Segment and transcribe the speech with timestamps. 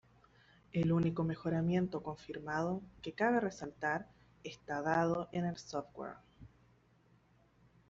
[0.71, 4.07] El único mejoramiento confirmado que cabe resaltar
[4.43, 6.15] está dado en el software.